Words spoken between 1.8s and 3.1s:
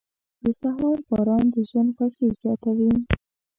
خوښي زیاتوي.